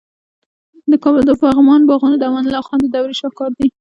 د 0.91 0.93
کابل 1.03 1.21
د 1.27 1.31
پغمان 1.41 1.81
باغونه 1.89 2.15
د 2.17 2.23
امان 2.29 2.45
الله 2.47 2.63
خان 2.67 2.79
د 2.81 2.87
دورې 2.93 3.15
شاهکار 3.21 3.49
دي 3.57 3.67